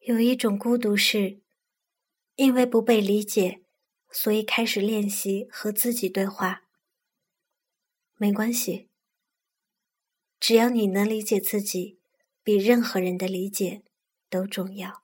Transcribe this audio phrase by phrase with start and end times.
[0.00, 1.40] 有一种孤独是，
[2.36, 3.60] 因为不被理解，
[4.10, 6.62] 所以开始练习和自己对话。
[8.16, 8.88] 没关系，
[10.38, 11.98] 只要你能理解自己，
[12.42, 13.82] 比任何人的理解
[14.30, 15.02] 都重要。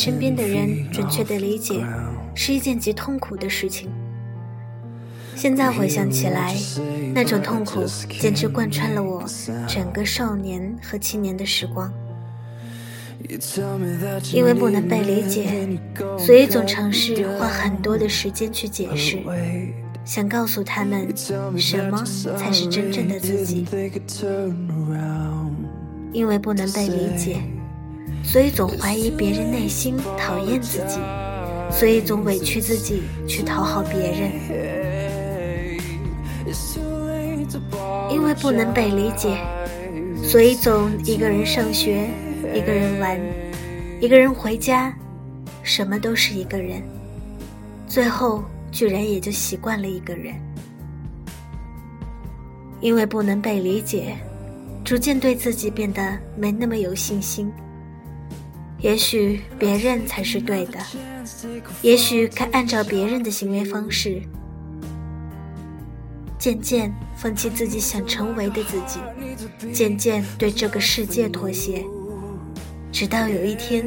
[0.00, 1.84] 身边的人准确的理解，
[2.34, 3.90] 是一件极痛苦的事情。
[5.36, 6.56] 现在回想起来，
[7.14, 7.84] 那种痛苦
[8.18, 9.22] 简直贯穿了我
[9.68, 11.92] 整个少年和青年的时光。
[14.32, 15.68] 因为不能被理解，
[16.18, 19.18] 所以总尝试花很多的时间去解释，
[20.02, 21.14] 想告诉他们
[21.58, 22.02] 什么
[22.38, 23.66] 才是真正的自己。
[26.10, 27.36] 因为不能被理解。
[28.22, 31.00] 所以总怀疑别人内心讨厌自己，
[31.70, 34.32] 所以总委屈自己去讨好别人。
[38.10, 39.38] 因为不能被理解，
[40.22, 42.08] 所以总一个人上学，
[42.54, 43.20] 一个人玩，
[44.00, 44.92] 一个人回家，
[45.62, 46.82] 什么都是一个人。
[47.88, 50.34] 最后居然也就习惯了一个人。
[52.80, 54.16] 因为不能被理解，
[54.84, 57.52] 逐渐对自己变得没那么有信心。
[58.80, 60.78] 也许别人才是对的，
[61.82, 64.22] 也许该按照别人的行为方式，
[66.38, 69.00] 渐渐放弃自己想成为的自己，
[69.70, 71.84] 渐渐对这个世界妥协，
[72.90, 73.84] 直到有一天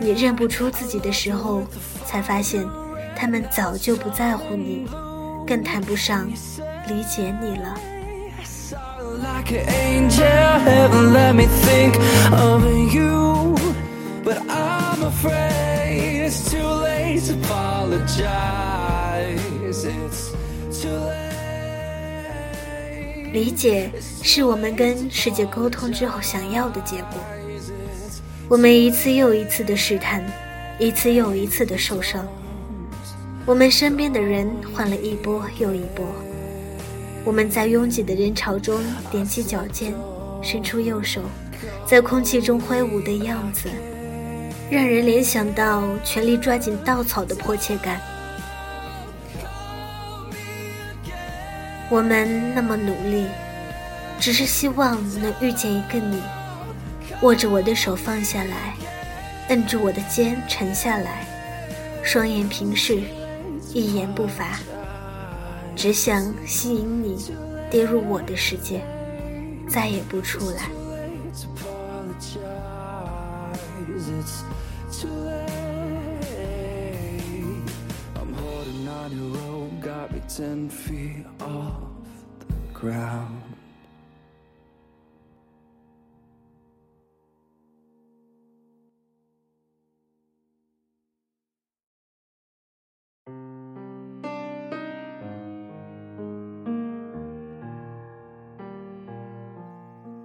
[0.00, 1.62] 你认不出自己的时候，
[2.06, 2.66] 才发现
[3.14, 4.86] 他们早就不在乎你，
[5.46, 6.26] 更谈不上
[6.88, 7.78] 理解你了。
[15.22, 18.58] Pray it's too late to apologize
[20.82, 20.88] to
[23.32, 23.90] 理解
[24.22, 27.18] 是我们跟世界沟通之后想要的结果。
[28.46, 30.22] 我们一次又一次的试探，
[30.78, 32.26] 一次又一次的受伤。
[33.46, 36.04] 我们身边的人换了一波又一波。
[37.24, 39.94] 我们在拥挤的人潮中踮起脚尖，
[40.42, 41.22] 伸出右手，
[41.86, 43.70] 在空气中挥舞的样子。
[44.72, 48.00] 让人联想到全力抓紧稻草的迫切感。
[51.90, 53.26] 我们那么努力，
[54.18, 56.22] 只是希望能遇见一个你，
[57.20, 58.74] 握着我的手放下来，
[59.48, 61.26] 摁住我的肩沉下来，
[62.02, 63.02] 双眼平视，
[63.74, 64.58] 一言不发，
[65.76, 67.30] 只想吸引你
[67.70, 68.80] 跌入我的世界，
[69.68, 70.81] 再也不出来。
[74.90, 75.48] Too late.
[78.16, 81.82] I'm holding on your rope, got me ten feet off
[82.40, 83.42] the ground.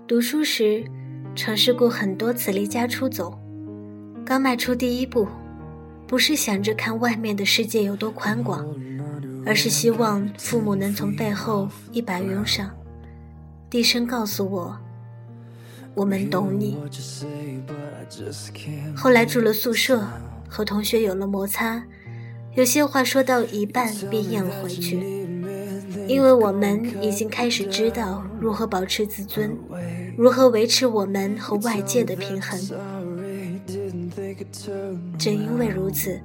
[0.08, 0.86] 读书时，
[1.36, 3.38] 尝试过很多次离家出走。
[4.28, 5.26] 刚迈出第一步，
[6.06, 8.68] 不是想着看外面的世界有多宽广，
[9.46, 12.70] 而是希望父母能从背后一把拥上，
[13.70, 14.78] 低声告诉我
[15.96, 16.78] ：“我们懂你。”
[18.94, 20.06] 后来住了宿舍，
[20.50, 21.82] 和同学有了摩擦，
[22.54, 25.17] 有些话说到一半便咽了回去，
[26.08, 29.58] 因为我们已经开始知道如何保持自尊，
[30.18, 32.60] 如何维持我们和外界的平衡。
[35.18, 36.20] 正因为如此，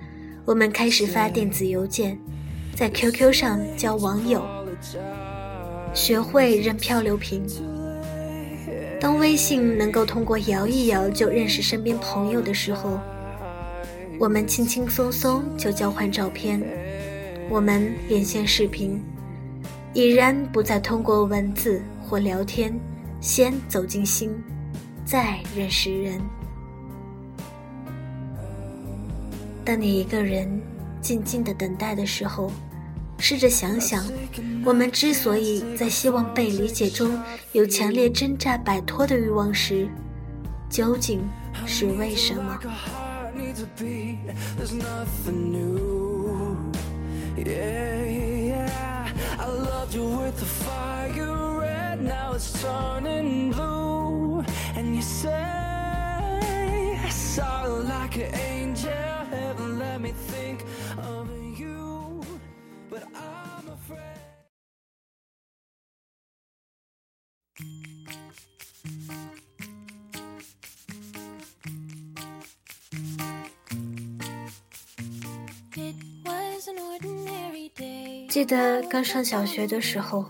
[0.44, 2.18] 我们开始发电子邮件，
[2.76, 4.42] 在 QQ 上交网友，
[5.92, 7.42] 学会扔漂流瓶。
[9.00, 13.00] 当微信能够通过摇一摇就认识身边朋友的时候，
[14.20, 16.62] 我们轻轻松松就交换照片，
[17.50, 19.02] 我们连线视频，
[19.94, 22.72] 已然不再通过文字或聊天，
[23.20, 24.34] 先走进心，
[25.04, 26.18] 再认识人。
[29.64, 30.60] 当你一个人
[31.02, 32.50] 静静的等待的时候，
[33.18, 34.02] 试着想想，
[34.64, 37.20] 我们之所以在希望被理解中
[37.52, 39.86] 有强烈挣扎摆脱的欲望时，
[40.70, 41.20] 究竟
[41.66, 42.58] 是为什么？
[49.92, 54.42] You the fire red, now it's turning blue.
[54.74, 55.28] And you say,
[57.04, 59.11] I saw like an angel.
[78.32, 80.24] 记得刚上小学的时候，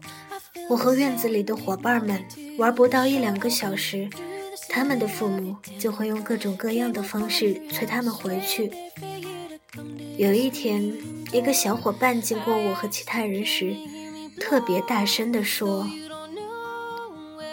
[0.69, 2.21] 我和院子里的伙伴们
[2.59, 4.11] 玩不到一两个小时，
[4.69, 8.73] 他们的父母就会用各种各样的方式催他们回去。
[10.17, 10.93] 有一天，
[11.33, 13.73] 一个小伙伴经过我和其他人时，
[14.41, 15.87] 特别大声地说：“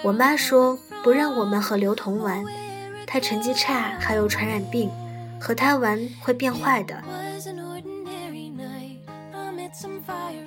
[0.02, 2.44] 我妈说不让我们和刘同玩，
[3.06, 4.90] 他成绩差，还有传染病，
[5.40, 7.04] 和他玩会变坏的。”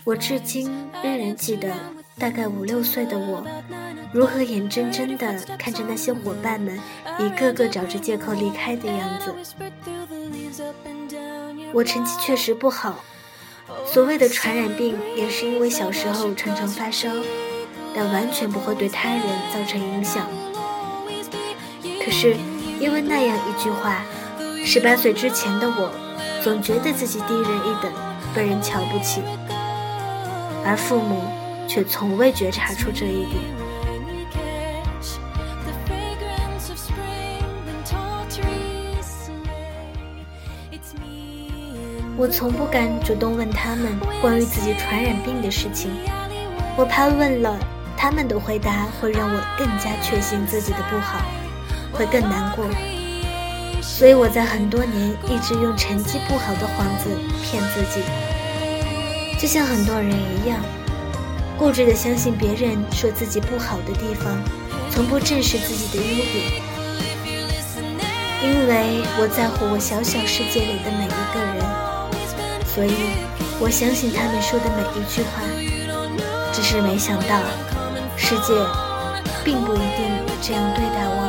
[0.05, 0.70] 我至今
[1.03, 1.69] 仍然记得，
[2.19, 3.44] 大概五六岁的我，
[4.12, 6.79] 如何眼睁睁地看着那些伙伴们
[7.19, 9.35] 一个个找着借口离开的样子。
[11.73, 13.05] 我成绩确实不好，
[13.87, 17.08] 所谓的传染病也是因为小时候常常发烧，
[17.94, 19.23] 但完全不会对他人
[19.53, 20.26] 造成影响。
[22.05, 22.37] 可是
[22.81, 24.05] 因为那样一句话，
[24.65, 25.91] 十八岁之前的我，
[26.43, 27.91] 总觉得自己低人一等，
[28.34, 29.23] 被人瞧不起。
[30.64, 31.23] 而父母
[31.67, 33.62] 却从未觉察出这一点。
[42.17, 45.90] 我从不敢主动问他们关于自己传染病的事情，
[46.76, 47.58] 我怕问了，
[47.96, 51.19] 他们的回答会让我更加确信自己的不好，
[51.93, 52.64] 会更难过。
[54.03, 57.09] 所以我在很多年一直用成绩不好的幌子
[57.41, 58.03] 骗自己。
[59.39, 60.59] 就像很多人一样，
[61.57, 64.43] 固执地相信别人说自己不好的地方，
[64.91, 66.61] 从不正视自己的优点。
[68.43, 71.63] 因为我在乎我小小世界里的每一个人，
[72.75, 73.15] 所以
[73.61, 75.47] 我相信他们说的每一句话。
[76.53, 77.39] 只是没想到，
[78.17, 78.53] 世界
[79.45, 80.11] 并不一定
[80.43, 81.22] 这样对待我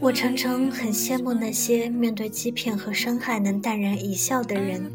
[0.00, 4.90] 我常常很羡慕那些面对欺骗和伤害能淡然一笑的人，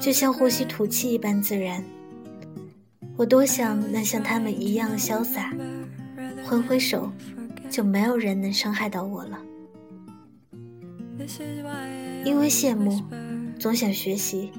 [0.00, 1.84] 就像呼吸吐气一般自然。
[3.16, 5.52] 我多想能像他们一样潇洒，
[6.44, 7.10] 挥挥手，
[7.70, 9.40] 就没有人能伤害到我了。
[12.24, 13.02] 因为羡慕，
[13.58, 14.50] 总想学习；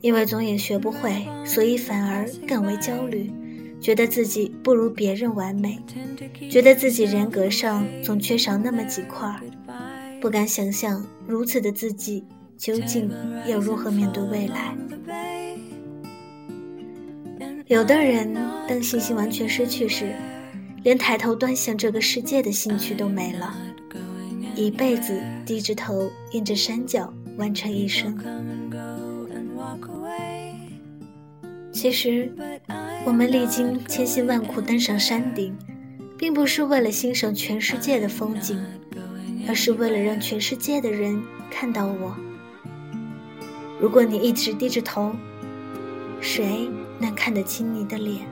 [0.00, 3.32] 因为总也学不会，所以反而更为焦虑。
[3.80, 5.78] 觉得自己不如别人完美，
[6.50, 9.40] 觉得自己人格上总缺少那么几块，
[10.20, 12.24] 不敢想象如此的自己
[12.56, 13.10] 究竟
[13.46, 14.74] 要如何面对未来。
[17.66, 18.34] 有的人
[18.66, 20.12] 当信心完全失去时，
[20.82, 23.54] 连抬头端详这个世界的兴趣都没了，
[24.56, 28.18] 一辈子低着头沿着山脚完成一生。
[31.72, 32.32] 其实。
[33.08, 35.56] 我们历经千辛万苦登上山顶，
[36.18, 38.62] 并不是为了欣赏全世界的风景，
[39.48, 41.18] 而是为了让全世界的人
[41.50, 42.14] 看到我。
[43.80, 45.16] 如果你一直低着头，
[46.20, 48.26] 谁能看得清你的脸？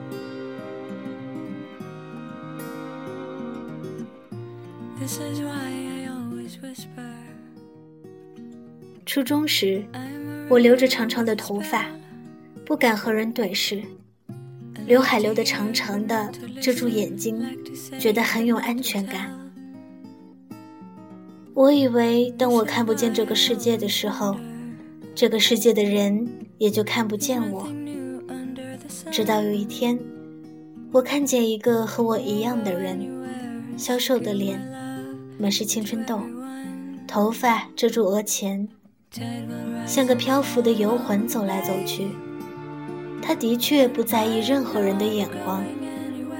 [9.07, 9.83] 初中时，
[10.47, 11.87] 我留着长长的头发，
[12.63, 13.81] 不敢和人对视。
[14.87, 17.37] 刘海留得长长的，遮住眼睛，
[17.99, 19.29] 觉得很有安全感。
[21.53, 24.37] 我以为，当我看不见这个世界的时候，
[25.13, 26.25] 这个世界的人
[26.57, 27.67] 也就看不见我。
[29.11, 29.99] 直到有一天，
[30.93, 32.97] 我看见一个和我一样的人，
[33.77, 34.57] 消瘦的脸，
[35.37, 36.21] 满是青春痘，
[37.05, 38.65] 头发遮住额前，
[39.85, 42.07] 像个漂浮的游魂走来走去。
[43.27, 45.61] 他的确不在意任何人的眼光，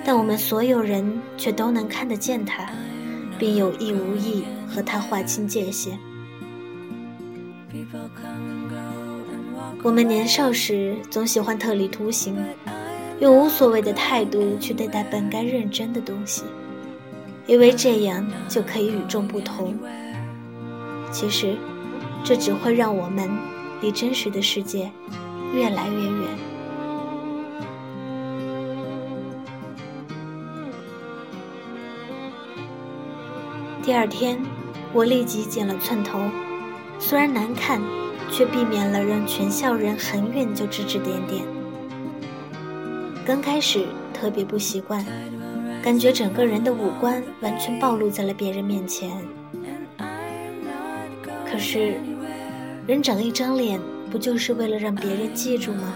[0.05, 2.65] 但我们所有人却都能看得见他，
[3.37, 5.99] 并有意无意和他划清界限。
[9.83, 12.37] 我们年少时总喜欢特立独行，
[13.19, 16.43] 用无所谓的态度去对待本该认真的东西，
[17.47, 19.77] 以为这样就可以与众不同。
[21.11, 21.57] 其实，
[22.23, 23.29] 这只会让我们
[23.81, 24.89] 离真实的世界
[25.53, 26.46] 越来越远。
[33.87, 34.37] 第二天，
[34.91, 36.19] 我立即剪了寸头，
[36.99, 37.81] 虽然难看，
[38.29, 41.45] 却避免了让全校人很远就指指点点。
[43.25, 45.05] 刚开始特别不习惯，
[45.81, 49.09] 感觉整个人的五官完全暴露在了别人面前。
[51.49, 51.95] 可是，
[52.85, 53.79] 人长一张脸，
[54.11, 55.93] 不就是为了让别人记住吗？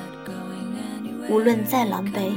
[1.27, 2.31] 无论再狼狈、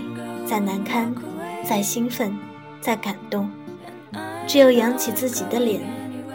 [0.44, 1.14] 再难堪、
[1.62, 2.36] 再兴奋、
[2.80, 3.48] 再感动。
[4.46, 5.80] 只有扬起自己的脸，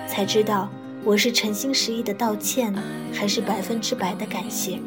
[0.07, 0.69] 才知道
[1.03, 2.73] 我是诚心实意的道歉，
[3.13, 4.79] 还是百分之百的感谢。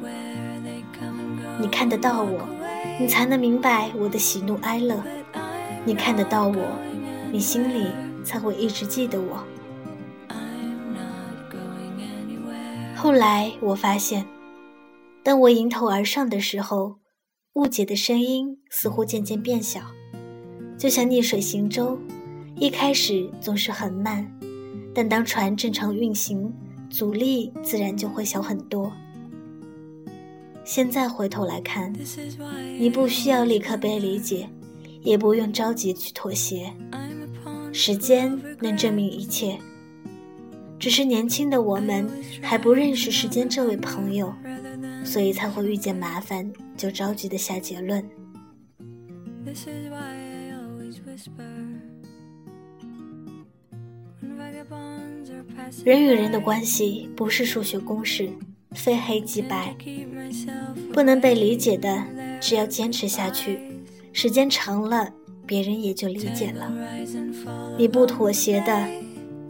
[1.60, 2.40] 你看得到我，
[2.98, 4.96] 你才能明白我的喜怒哀乐；
[5.84, 6.56] 你看得到我，
[7.30, 7.86] 你心里
[8.24, 9.44] 才会一直记得我。
[12.94, 14.26] 后来我发现，
[15.22, 16.96] 当我迎头而上的时候，
[17.54, 19.80] 误解的声音似乎渐渐变小，
[20.76, 21.98] 就像逆水行舟。
[22.62, 24.25] 一开始总是很慢，
[24.95, 26.49] 但当船正常运行，
[26.88, 28.92] 阻力自然就会小很多。
[30.62, 31.92] 现在回头来看，
[32.78, 34.49] 你不需要立刻被理解，
[35.00, 36.73] 也不用着急去妥协，
[37.73, 39.59] 时间能证明一切。
[40.78, 42.09] 只是年轻的我们
[42.40, 44.33] 还不认识时间这位朋友，
[45.04, 48.09] 所以才会遇见麻烦就着急的下结论。
[55.85, 58.30] 人与人的关系不是数学公式，
[58.73, 59.75] 非黑即白。
[60.92, 62.02] 不能被理解的，
[62.40, 63.59] 只要坚持下去，
[64.12, 65.11] 时间长了，
[65.47, 66.73] 别人也就理解了。
[67.78, 68.87] 你不妥协的，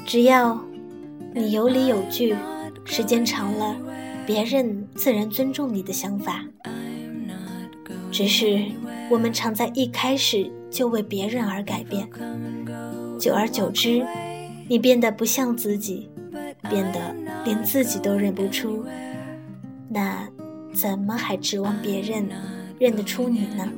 [0.07, 0.59] 只要
[1.35, 2.35] 你有理有据，
[2.85, 3.77] 时间长了，
[4.27, 6.45] 别人自然尊重你的想法。
[8.11, 8.63] 只是
[9.11, 12.09] 我们常在一开始就为别人而改变，
[13.19, 14.05] 久而久之。
[14.73, 16.09] 你变得不像自己，
[16.71, 17.15] 变得
[17.45, 18.87] 连自己都认不出，
[19.87, 20.27] 那
[20.73, 22.27] 怎么还指望别人
[22.81, 23.69] 认得出你呢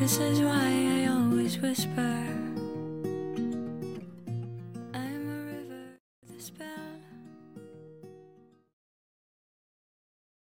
[0.00, 2.15] ？This is why I always whisper.